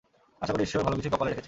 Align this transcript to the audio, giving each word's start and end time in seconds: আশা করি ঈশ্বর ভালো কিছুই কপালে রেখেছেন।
আশা 0.43 0.51
করি 0.53 0.63
ঈশ্বর 0.67 0.85
ভালো 0.87 0.95
কিছুই 0.97 1.11
কপালে 1.13 1.29
রেখেছেন। 1.29 1.39